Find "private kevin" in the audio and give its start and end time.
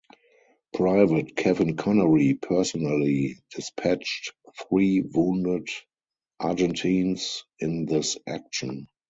0.73-1.75